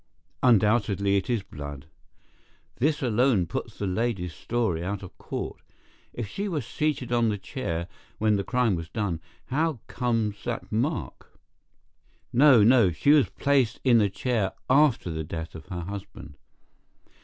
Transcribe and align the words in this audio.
"Undoubtedly 0.41 1.15
it 1.15 1.29
is 1.29 1.43
blood. 1.43 1.85
This 2.77 3.03
alone 3.03 3.45
puts 3.45 3.77
the 3.77 3.85
lady's 3.85 4.33
story 4.33 4.83
out 4.83 5.03
of 5.03 5.15
court. 5.19 5.61
If 6.11 6.27
she 6.27 6.47
were 6.49 6.61
seated 6.61 7.11
on 7.11 7.29
the 7.29 7.37
chair 7.37 7.87
when 8.17 8.35
the 8.35 8.43
crime 8.43 8.73
was 8.75 8.89
done, 8.89 9.21
how 9.49 9.79
comes 9.85 10.43
that 10.43 10.71
mark? 10.71 11.37
No, 12.33 12.63
no, 12.63 12.91
she 12.91 13.11
was 13.11 13.29
placed 13.29 13.79
in 13.83 13.99
the 13.99 14.09
chair 14.09 14.53
after 14.67 15.11
the 15.11 15.23
death 15.23 15.53
of 15.53 15.67
her 15.67 15.81
husband. 15.81 16.35